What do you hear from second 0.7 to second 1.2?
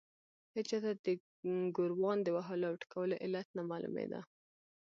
ته د